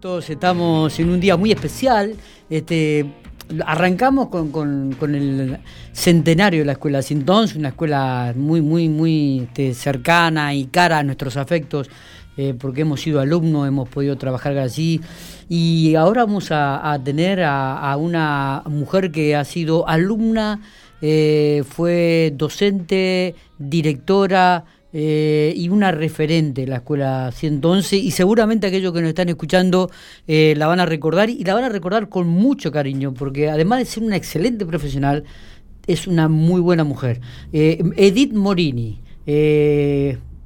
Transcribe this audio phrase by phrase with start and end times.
[0.00, 2.14] Todos estamos en un día muy especial.
[2.48, 3.04] Este,
[3.66, 5.58] arrancamos con, el
[5.92, 11.02] centenario de la escuela Sintons, una escuela muy, muy, muy este, cercana y cara a
[11.02, 11.90] nuestros afectos,
[12.38, 15.02] eh, porque hemos sido alumnos, hemos podido trabajar allí.
[15.50, 20.62] Y ahora vamos a, tener a, una mujer que ha sido alumna,
[21.02, 29.00] eh, fue docente, directora, eh, y una referente la escuela 111 y seguramente aquellos que
[29.00, 29.88] nos están escuchando
[30.26, 33.78] eh, la van a recordar y la van a recordar con mucho cariño porque además
[33.78, 35.22] de ser una excelente profesional
[35.86, 37.20] es una muy buena mujer.
[37.52, 39.00] Eh, Edith Morini,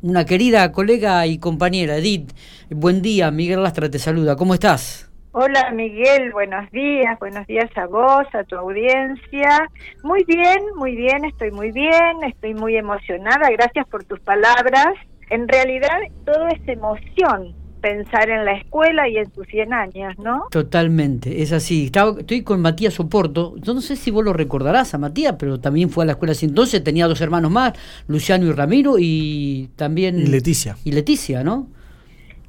[0.03, 1.97] una querida colega y compañera.
[1.97, 2.33] Edith,
[2.71, 5.09] buen día, Miguel Lastra te saluda, ¿cómo estás?
[5.37, 9.69] Hola Miguel, buenos días, buenos días a vos, a tu audiencia.
[10.05, 14.95] Muy bien, muy bien, estoy muy bien, estoy muy emocionada, gracias por tus palabras.
[15.31, 20.47] En realidad todo es emoción pensar en la escuela y en sus 100 años, ¿no?
[20.53, 21.91] Totalmente, es así.
[22.21, 25.91] estoy con Matías Oporto, yo no sé si vos lo recordarás a Matías, pero también
[25.91, 27.73] fue a la escuela así entonces, tenía dos hermanos más,
[28.07, 30.17] Luciano y Ramiro, y también...
[30.17, 30.77] Y Leticia.
[30.85, 31.67] Y Leticia, ¿no?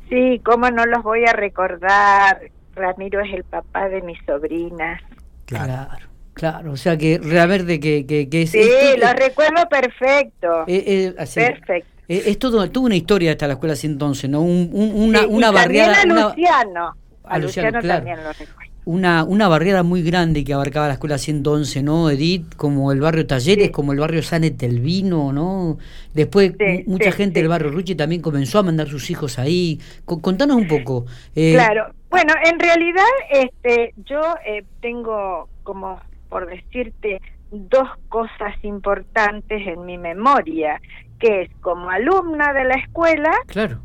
[0.07, 5.01] Sí, cómo no los voy a recordar Ramiro es el papá de mis sobrinas.
[5.45, 6.05] Claro.
[6.33, 8.51] Claro, o sea que Realmente que, que, que es...
[8.51, 8.59] Sí,
[8.99, 10.65] lo recuerdo perfecto.
[10.67, 11.89] Eh, eh, perfecto.
[12.09, 14.41] Eh, es todo, toda una historia hasta la escuela así entonces, ¿no?
[14.41, 16.01] Un, una, una barriada...
[16.01, 16.93] a Luciano.
[17.23, 21.83] A, Luciano, también lo recuerdo una, una barriada muy grande que abarcaba la escuela 111,
[21.83, 22.55] ¿no, Edith?
[22.55, 25.77] Como el barrio Talleres, como el barrio San Etelvino, ¿no?
[26.13, 26.53] Después
[26.85, 29.79] mucha gente del barrio Ruchi también comenzó a mandar sus hijos ahí.
[30.05, 31.05] contanos un poco.
[31.35, 39.65] Eh, claro, bueno, en realidad este, yo eh, tengo, como por decirte, dos cosas importantes
[39.67, 40.79] en mi memoria,
[41.19, 43.79] que es como alumna de la escuela, claro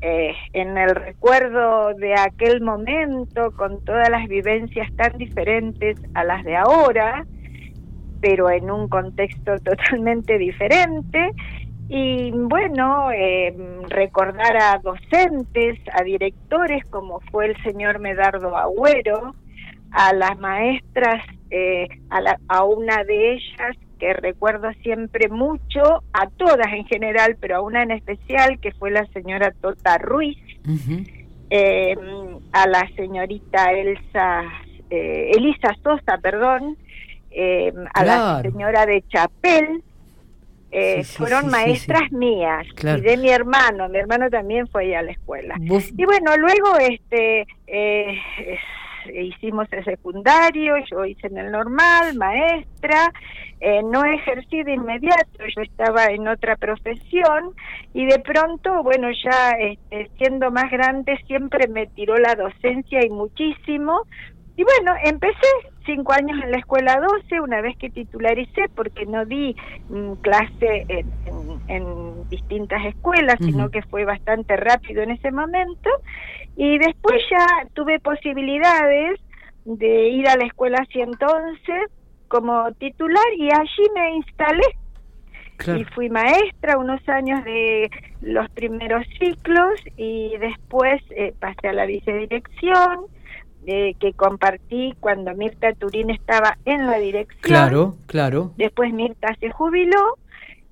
[0.00, 6.44] eh, en el recuerdo de aquel momento, con todas las vivencias tan diferentes a las
[6.44, 7.24] de ahora,
[8.20, 11.32] pero en un contexto totalmente diferente.
[11.88, 13.54] Y bueno, eh,
[13.88, 19.34] recordar a docentes, a directores como fue el señor Medardo Agüero,
[19.90, 26.72] a las maestras, eh, a, a una de ellas que recuerdo siempre mucho, a todas
[26.72, 30.38] en general, pero a una en especial, que fue la señora Tota Ruiz,
[31.50, 31.96] eh,
[32.52, 34.42] a la señorita Elsa,
[34.90, 36.76] eh, Elisa Sosa, perdón,
[37.30, 39.82] eh, a la señora de Chapel,
[41.16, 45.56] fueron maestras mías y de mi hermano, mi hermano también fue ahí a la escuela.
[45.58, 47.46] Y bueno, luego este
[49.14, 53.12] hicimos el secundario, yo hice en el normal, maestra,
[53.60, 57.54] eh, no ejercí de inmediato, yo estaba en otra profesión
[57.92, 63.10] y de pronto, bueno, ya este, siendo más grande siempre me tiró la docencia y
[63.10, 64.02] muchísimo.
[64.56, 65.46] Y bueno, empecé
[65.88, 69.56] cinco años en la escuela 12, una vez que titularicé, porque no di
[69.88, 70.86] mm, clase
[71.66, 75.88] en, distintas escuelas, sino que fue bastante rápido en ese momento.
[76.56, 79.18] Y después ya tuve posibilidades
[79.64, 81.58] de ir a la escuela 111
[82.28, 84.66] como titular y allí me instalé.
[85.78, 91.86] Y fui maestra unos años de los primeros ciclos y después eh, pasé a la
[91.86, 93.06] vicedirección
[93.66, 97.40] eh, que compartí cuando Mirta Turín estaba en la dirección.
[97.40, 98.52] Claro, claro.
[98.56, 100.16] Después Mirta se jubiló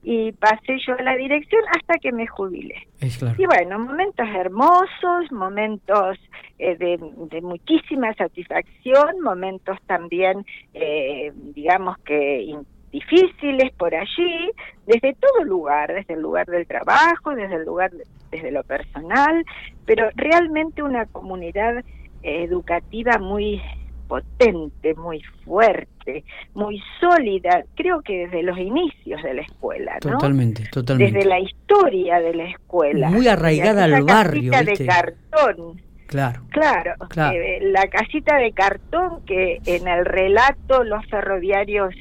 [0.02, 2.86] y pasé yo a la dirección hasta que me jubilé.
[3.00, 6.16] Y bueno, momentos hermosos, momentos
[6.60, 12.56] eh, de, muchísima satisfacción, momentos también, eh, digamos que
[12.92, 14.52] difíciles por allí,
[14.86, 17.90] desde todo lugar, desde el lugar del trabajo, desde el lugar,
[18.30, 19.44] desde lo personal,
[19.84, 21.84] pero realmente una comunidad
[22.26, 23.60] educativa muy
[24.06, 30.12] potente, muy fuerte, muy sólida, creo que desde los inicios de la escuela, ¿no?
[30.12, 31.12] Totalmente, totalmente.
[31.12, 33.10] Desde la historia de la escuela.
[33.10, 34.52] Muy arraigada al barrio.
[34.52, 35.82] Casita de cartón.
[36.06, 36.42] Claro.
[36.50, 36.94] Claro,
[37.32, 41.94] eh, la casita de cartón que en el relato los ferroviarios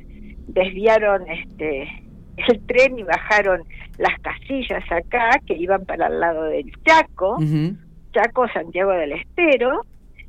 [0.47, 2.05] desviaron este
[2.37, 3.63] el tren y bajaron
[3.97, 7.37] las casillas acá que iban para el lado del Chaco,
[8.13, 9.85] Chaco Santiago del Estero,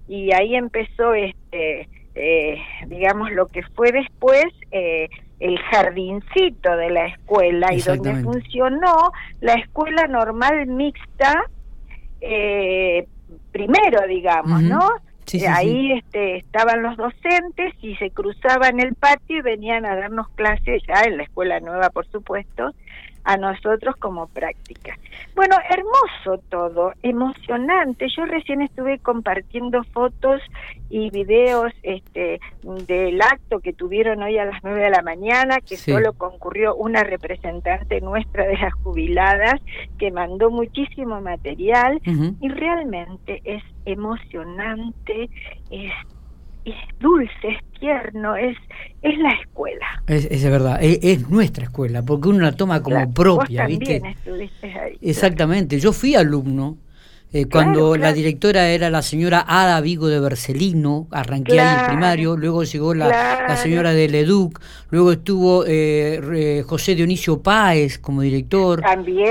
[0.09, 5.09] y ahí empezó este eh, digamos lo que fue después eh,
[5.39, 11.45] el jardincito de la escuela y donde funcionó la escuela normal mixta
[12.21, 13.07] eh,
[13.53, 14.81] primero digamos no
[15.49, 20.83] ahí este estaban los docentes y se cruzaban el patio y venían a darnos clases
[20.87, 22.73] ya en la escuela nueva por supuesto
[23.27, 24.97] a nosotros como práctica.
[25.35, 28.07] Bueno, hermoso todo, emocionante.
[28.17, 30.41] Yo recién estuve compartiendo fotos
[30.89, 32.41] y videos este,
[32.87, 37.03] del acto que tuvieron hoy a las 9 de la mañana, que solo concurrió una
[37.03, 39.61] representante nuestra de las jubiladas,
[39.99, 42.01] que mandó muchísimo material
[42.41, 45.29] y realmente es emocionante,
[45.71, 45.93] es
[46.67, 48.57] es dulce, es tierno, es,
[49.03, 49.87] es la escuela.
[50.07, 54.03] Es, es verdad, es, nuestra escuela, porque uno la toma como propia, ¿viste?
[55.01, 56.79] Exactamente, yo fui alumno.
[57.33, 62.37] Eh, cuando la directora era la señora Ada Vigo de Bercelino, arranqué ahí el primario,
[62.37, 68.81] luego llegó la, la señora de Leduc, luego estuvo eh, José Dionisio Páez como director.
[68.81, 69.27] También,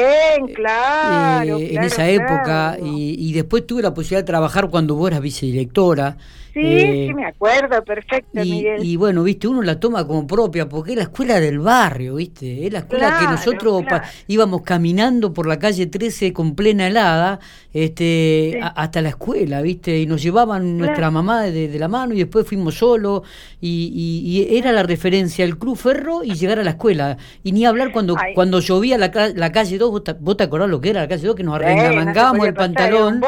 [0.49, 1.57] eh, claro.
[1.57, 6.17] en esa época, y, y, después tuve la posibilidad de trabajar cuando vos eras vicedirectora.
[6.55, 8.85] Sí, sí, me acuerdo, perfecto, y, Miguel.
[8.85, 12.65] Y bueno, viste, uno la toma como propia, porque es la escuela del barrio, viste,
[12.65, 13.83] es la escuela que nosotros
[14.27, 17.41] íbamos caminando por la calle 13 con plena helada,
[17.85, 22.47] este, hasta la escuela, viste, y nos llevaban nuestra mamá de, la mano y después
[22.47, 23.21] fuimos solos,
[23.61, 27.17] y, era la referencia el Club Ferro y llegar a la escuela.
[27.43, 30.89] Y ni hablar cuando, cuando llovía la, la calle 2, ¿vos te, acordás lo que
[30.91, 31.35] era la calle 2?
[31.35, 33.21] Que nos arremangábamos el pantalón,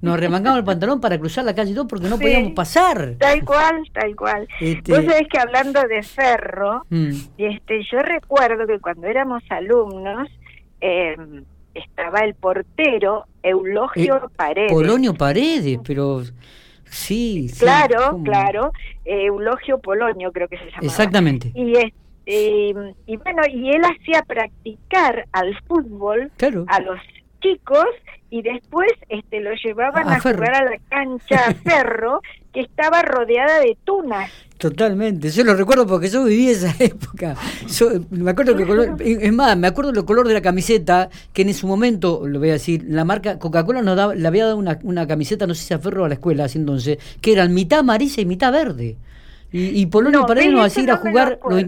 [0.00, 2.80] nos arremangábamos el pantalón para cruzar la calle 2 porque no podíamos pasar
[3.18, 4.48] Tal cual, tal cual.
[4.60, 4.92] Este...
[4.92, 7.10] Vos sabés que hablando de ferro, mm.
[7.38, 10.28] este, yo recuerdo que cuando éramos alumnos,
[10.80, 14.72] em, estaba el portero Eulogio eh, Paredes.
[14.72, 16.22] Polonio Paredes, pero
[16.84, 17.50] sí.
[17.58, 18.72] Claro, claro.
[19.04, 20.86] Eulogio Polonio creo que se llamaba.
[20.86, 21.52] Exactamente.
[21.54, 21.74] Y
[22.26, 26.30] em, y bueno, y él hacía practicar al fútbol
[26.68, 27.00] a los
[27.40, 27.86] chicos
[28.30, 32.20] y después este lo llevaban a, jugar a la cancha Ferro
[32.52, 34.30] que estaba rodeada de tunas.
[34.60, 37.34] Totalmente, yo lo recuerdo porque yo viví esa época.
[38.10, 41.66] me acuerdo que es más, me acuerdo del color de la camiseta, que en su
[41.66, 45.06] momento, lo voy a decir, la marca Coca-Cola nos daba, le había dado una, una
[45.06, 48.20] camiseta, no sé si a Ferro a la escuela, así entonces, que eran mitad amarilla
[48.20, 48.98] y mitad verde.
[49.52, 51.64] Y, y Polonio no, nos hacía ir a jugar, los,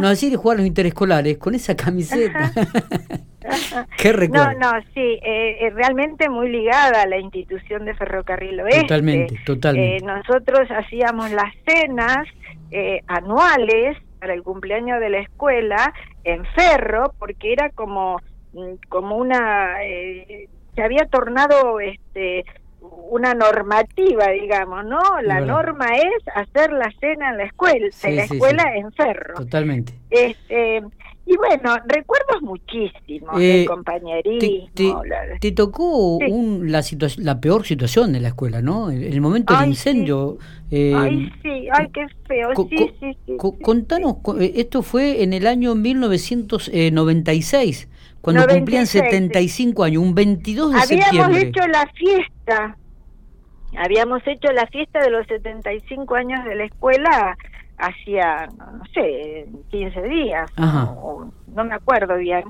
[0.00, 2.50] nos hacía ir a jugar los interescolares con esa camiseta.
[3.98, 4.58] Qué recuerdo.
[4.58, 8.82] No, no, sí, eh, eh, realmente muy ligada a la institución de Ferrocarril Oeste.
[8.82, 9.96] Totalmente, totalmente.
[9.96, 12.26] Eh, nosotros hacíamos las cenas
[12.70, 15.92] eh, anuales para el cumpleaños de la escuela
[16.24, 18.20] en Ferro, porque era como,
[18.52, 19.76] mm, como una...
[20.74, 22.44] se había tornado este
[22.80, 25.00] una normativa, digamos, ¿no?
[25.22, 29.34] La norma es hacer la cena en la escuela, en la escuela en Ferro.
[29.34, 29.94] Totalmente.
[30.10, 30.82] Este,
[31.28, 35.02] y bueno, recuerdos muchísimos eh, compañerismo.
[35.40, 36.84] Te, tocó un, la,
[37.18, 38.90] la peor situación de la escuela, ¿no?
[38.90, 40.38] El, momento del incendio.
[40.70, 42.50] Eh, ay, sí, ay, qué feo.
[42.68, 47.88] sí, sí, sí, contanos, eh, esto fue en el año 1996
[48.26, 51.06] cuando cumplían 75 años, un 22 de septiembre.
[51.22, 52.76] Habíamos hecho la fiesta,
[53.78, 57.36] habíamos hecho la fiesta de los 75 años de la escuela
[57.78, 62.42] hacía, no, sé, 15 días, no, me acuerdo bien.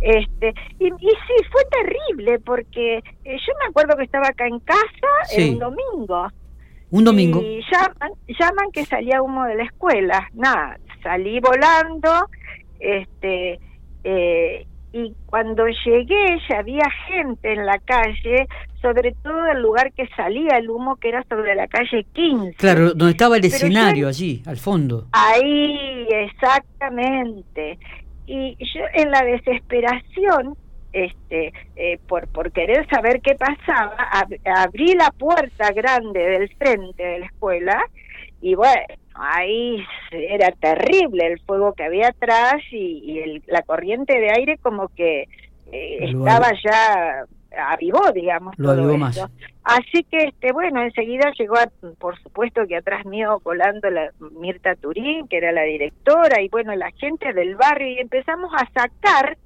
[0.00, 4.78] este y, sí, fue terrible porque eh, yo me acuerdo que estaba acá en casa
[5.36, 6.28] el un domingo.
[6.92, 7.42] Un domingo.
[7.42, 10.30] Y llaman, llaman que salía humo de la escuela.
[10.34, 12.28] Nada, salí volando,
[12.78, 13.58] este,
[14.04, 14.66] eh,
[14.96, 18.48] y cuando llegué ya había gente en la calle,
[18.80, 22.54] sobre todo el lugar que salía el humo, que era sobre la calle 15.
[22.54, 25.08] Claro, donde estaba el escenario allí, al fondo.
[25.12, 27.78] Ahí, exactamente.
[28.26, 30.56] Y yo en la desesperación,
[30.94, 33.94] este, eh, por, por querer saber qué pasaba,
[34.44, 37.84] abrí la puerta grande del frente de la escuela
[38.40, 38.80] y bueno,
[39.18, 44.88] ahí era terrible el fuego que había atrás y, el, la corriente de aire como
[44.88, 45.28] que
[45.72, 47.24] eh, estaba ya
[47.56, 48.54] avivó, digamos.
[48.58, 49.18] Lo avivó más.
[49.64, 51.56] Así que, este bueno, enseguida llegó,
[51.98, 56.74] por supuesto que atrás mío volando la Mirta Turín, que era la directora, y bueno,
[56.76, 59.36] la gente del barrio, y empezamos a sacar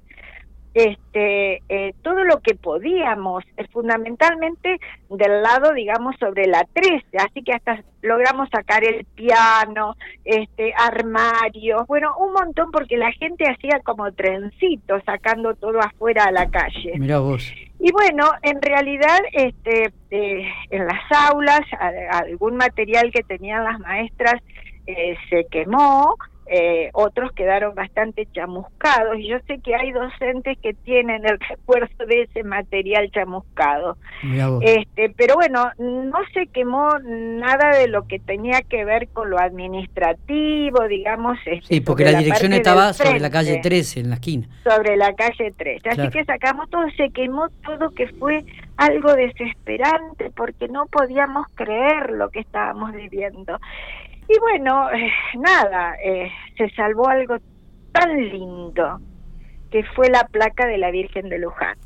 [0.73, 7.43] este eh, todo lo que podíamos, eh, fundamentalmente del lado, digamos, sobre la 13, así
[7.43, 13.81] que hasta logramos sacar el piano, este armarios, bueno, un montón porque la gente hacía
[13.83, 16.93] como trencitos sacando todo afuera a la calle.
[16.97, 17.51] Mira vos.
[17.79, 21.61] Y bueno, en realidad este eh, en las aulas
[22.11, 24.41] algún material que tenían las maestras
[25.29, 26.17] se quemó,
[26.53, 32.05] eh, otros quedaron bastante chamuscados y yo sé que hay docentes que tienen el recuerdo
[32.05, 33.95] de ese material chamuscado.
[34.61, 39.39] Este, pero bueno, no se quemó nada de lo que tenía que ver con lo
[39.39, 41.37] administrativo, digamos.
[41.45, 44.49] Este, sí, porque la, dirección estaba sobre la calle 13, en la esquina.
[44.65, 45.87] Sobre la calle 13.
[45.87, 48.43] Así que sacamos todo, se quemó todo, que fue
[48.75, 53.57] algo desesperante porque no podíamos creer lo que estábamos viviendo.
[54.33, 57.35] Y bueno, eh, nada, eh, se salvó algo
[57.91, 58.99] tan lindo
[59.69, 61.77] que fue la placa de la Virgen de Luján.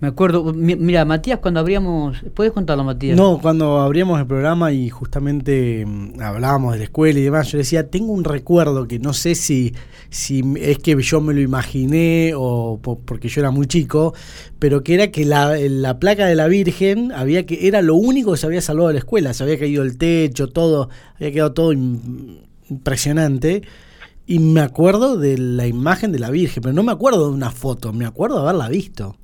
[0.00, 3.18] Me acuerdo, mira, Matías, cuando abríamos, ¿puedes contarlo, Matías?
[3.18, 7.58] No, cuando abríamos el programa y justamente mm, hablábamos de la escuela y demás, yo
[7.58, 9.74] decía, tengo un recuerdo que no sé si,
[10.08, 14.14] si es que yo me lo imaginé o porque yo era muy chico,
[14.58, 18.32] pero que era que la, la placa de la Virgen había que era lo único
[18.32, 21.52] que se había salvado de la escuela, se había caído el techo, todo, había quedado
[21.52, 23.64] todo impresionante.
[24.26, 27.50] Y me acuerdo de la imagen de la Virgen, pero no me acuerdo de una
[27.50, 29.16] foto, me acuerdo de haberla visto.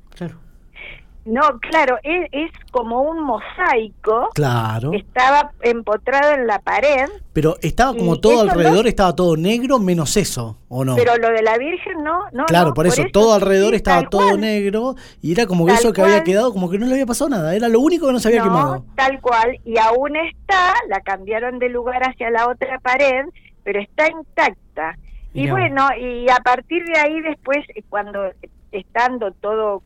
[1.27, 4.29] No, claro, es, como un mosaico.
[4.33, 4.93] Claro.
[4.93, 7.09] Estaba empotrado en la pared.
[7.33, 10.95] Pero estaba como todo alrededor, estaba todo negro, menos eso, ¿o no?
[10.95, 12.45] Pero lo de la Virgen no, no.
[12.45, 16.23] Claro, por, eso, todo alrededor estaba todo negro y era como que eso que había
[16.23, 18.43] quedado, como que no le había pasado nada, era lo único que no se había
[18.43, 18.85] quemado.
[18.95, 23.25] Tal cual, y aún está, la cambiaron de lugar hacia la otra pared,
[23.65, 24.97] pero está intacta.
[25.33, 28.31] Y bueno, y a partir de ahí después, cuando
[28.71, 29.83] estando todo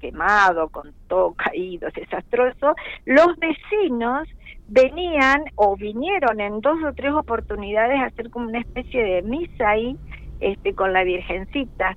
[0.00, 4.28] quemado, con todo caído, desastroso, los vecinos
[4.68, 9.70] venían o vinieron en dos o tres oportunidades a hacer como una especie de misa
[9.70, 9.96] ahí
[10.40, 11.96] este con la virgencita.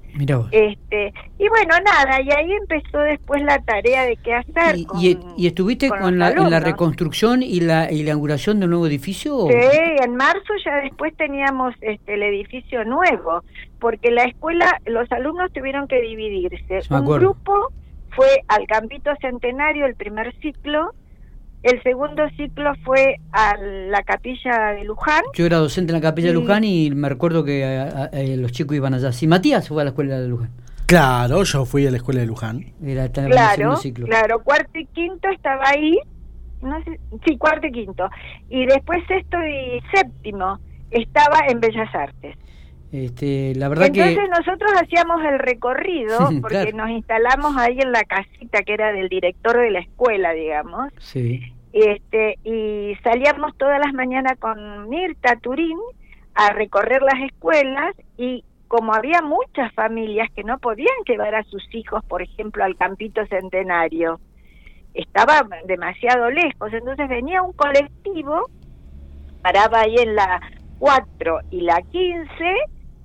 [0.51, 5.48] Este y bueno nada y ahí empezó después la tarea de qué hacer y, y,
[5.48, 9.55] estuviste con, la, en la reconstrucción y la inauguración del nuevo edificio sí
[10.03, 13.43] en marzo ya después teníamos este el edificio nuevo
[13.79, 16.81] porque la escuela los alumnos tuvieron que dividirse.
[16.89, 17.72] Un grupo
[18.15, 20.93] fue al campito centenario el primer ciclo
[21.63, 25.24] el segundo ciclo fue a la capilla de Luján.
[25.34, 27.63] Yo era docente en la capilla de Luján y me recuerdo que
[28.13, 29.12] eh, los chicos iban allá.
[29.12, 30.51] Si Matías fue a la escuela de Luján.
[30.86, 32.66] Claro, yo fui a la escuela de Luján.
[32.84, 34.08] Era claro, ciclo.
[34.08, 36.00] claro, cuarto y quinto estaba ahí.
[36.62, 38.10] No sé, sí, cuarto y quinto.
[38.50, 40.60] Y después sexto y séptimo
[40.92, 42.36] estaba en Bellas Artes.
[42.91, 48.63] Este, la verdad Entonces nosotros hacíamos el recorrido porque nos instalamos ahí en la casita
[48.63, 50.91] que era del director de la escuela, digamos.
[51.00, 51.53] Sí.
[51.72, 55.77] Este, y salíamos todas las mañanas con Mirta Turín
[56.34, 61.63] a recorrer las escuelas y como había muchas familias que no podían llevar a sus
[61.74, 64.19] hijos, por ejemplo, al campito centenario,
[64.93, 68.50] estaba demasiado lejos, entonces venía un colectivo,
[69.41, 70.39] paraba ahí en la
[70.79, 72.34] 4 y la 15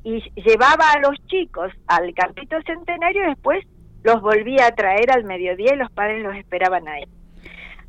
[0.04, 3.64] y llevaba a los chicos al campito centenario y después
[4.02, 7.04] los volvía a traer al mediodía y los padres los esperaban ahí.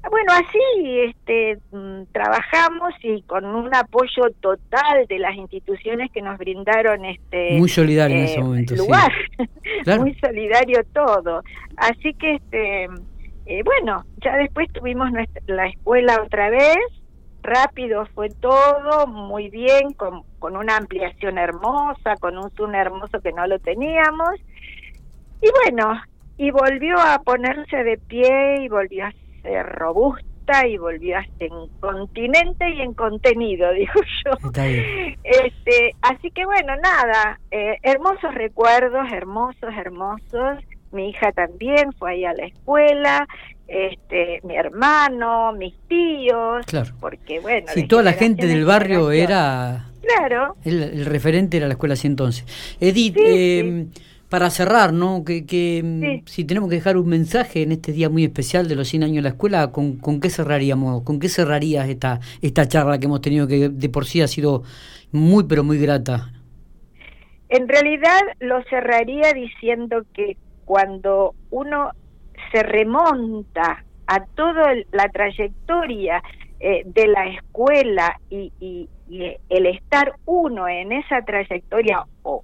[0.10, 6.38] Bueno, así este, mm, trabajamos y con un apoyo total de las instituciones que nos
[6.38, 9.12] brindaron este muy solidario en ese eh, momento, lugar,
[10.00, 11.42] muy solidario todo.
[11.78, 12.84] Así que este,
[13.48, 16.78] eh, bueno, ya después tuvimos nuestra, la escuela otra vez
[17.46, 23.32] rápido fue todo, muy bien, con, con una ampliación hermosa, con un Zoom hermoso que
[23.32, 24.36] no lo teníamos.
[25.42, 26.02] Y bueno,
[26.38, 30.26] y volvió a ponerse de pie y volvió a ser robusta
[30.68, 33.94] y volvió a ser en continente y en contenido, digo
[34.26, 34.52] yo.
[35.24, 40.64] Este, así que bueno, nada, eh, hermosos recuerdos, hermosos, hermosos.
[40.92, 43.28] Mi hija también fue ahí a la escuela,
[43.68, 46.66] este, mi hermano, mis tíos,
[47.00, 47.68] porque bueno...
[47.74, 49.90] Si toda la gente del barrio era...
[50.02, 50.56] Claro.
[50.64, 52.46] El, referente era la escuela así entonces.
[52.80, 53.90] Edith, em,
[54.30, 55.24] para cerrar, ¿no?
[55.26, 58.76] Que, que em, si tenemos que dejar un mensaje en este día muy especial de
[58.76, 61.02] los 100 años de la escuela, ¿con, con qué cerraríamos?
[61.04, 64.62] ¿Con qué cerrarías esta, esta charla que hemos tenido que de por sí ha sido
[65.12, 66.32] muy pero muy grata?
[67.50, 71.92] En realidad lo cerraría diciendo que cuando uno
[72.52, 76.22] se remonta a toda la trayectoria
[76.60, 78.90] eh, de la escuela y, y,
[79.50, 82.44] el estar uno en esa trayectoria o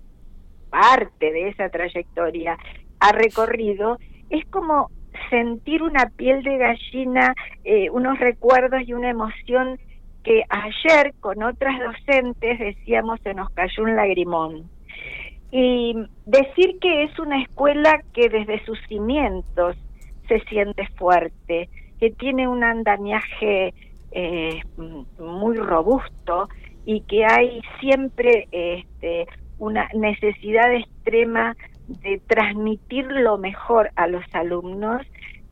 [0.69, 2.55] parte de esa trayectoria
[3.00, 3.98] ha recorrido,
[4.29, 4.91] es como
[5.31, 7.33] sentir una piel de gallina,
[7.63, 9.79] eh, unos recuerdos y una emoción
[10.24, 14.69] que ayer con otras docentes decíamos se nos cayó un lagrimón.
[15.51, 19.75] Y decir que es una escuela que desde sus cimientos
[20.27, 23.74] se siente fuerte, que tiene un andamiaje
[24.12, 24.62] eh,
[25.20, 26.48] muy robusto
[26.86, 29.27] y que hay siempre este,
[29.60, 31.55] una necesidad extrema
[31.88, 35.01] de transmitir lo mejor a los alumnos,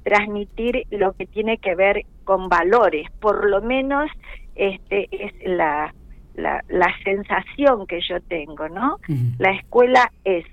[0.03, 4.09] transmitir lo que tiene que ver con valores, por lo menos
[4.55, 5.93] este es la,
[6.41, 6.63] la,
[7.03, 8.97] sensación que yo tengo, ¿no?
[9.37, 10.45] La escuela es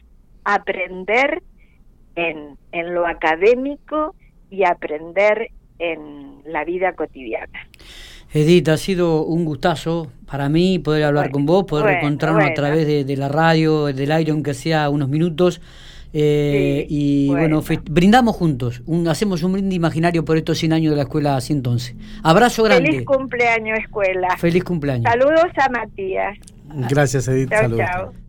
[0.44, 1.42] aprender
[2.14, 4.14] en, en lo académico
[4.50, 7.68] y aprender en la vida cotidiana.
[8.32, 13.06] Edith, ha sido un gustazo para mí poder hablar con vos, poder encontrarnos a través
[13.06, 15.60] de, la radio, del aire, aunque sea unos minutos.
[16.18, 21.02] Eh, y bueno, brindamos juntos, hacemos un brindis imaginario por estos 100 años de la
[21.02, 21.94] escuela 111.
[22.22, 22.90] Abrazo grande.
[22.90, 24.34] Feliz cumpleaños, escuela.
[24.38, 25.12] Feliz cumpleaños.
[25.12, 26.38] Saludos a Matías.
[26.88, 27.50] Gracias, Edith.
[27.50, 28.25] Chao, chao.